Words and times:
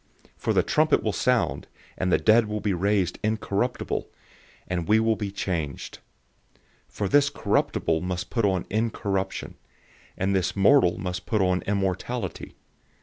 For 0.35 0.51
the 0.51 0.63
trumpet 0.63 1.03
will 1.03 1.13
sound, 1.13 1.67
and 1.95 2.11
the 2.11 2.17
dead 2.17 2.47
will 2.47 2.59
be 2.59 2.73
raised 2.73 3.19
incorruptible, 3.23 4.09
and 4.67 4.87
we 4.87 4.99
will 4.99 5.15
be 5.15 5.29
changed. 5.29 5.99
015:053 6.89 6.93
For 6.95 7.07
this 7.07 7.29
corruptible 7.29 8.01
must 8.01 8.31
put 8.31 8.43
on 8.43 8.65
incorruption, 8.71 9.57
and 10.17 10.35
this 10.35 10.55
mortal 10.55 10.97
must 10.97 11.27
put 11.27 11.43
on 11.43 11.61
immortality. 11.67 12.55